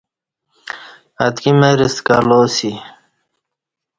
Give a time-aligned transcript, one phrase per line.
[1.25, 2.71] اتکی مر ستہ کلا اسی